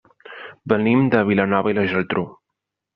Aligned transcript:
Venim 0.73 1.05
de 1.17 1.23
Vilanova 1.29 1.75
i 1.75 1.79
la 1.81 1.87
Geltrú. 1.95 2.29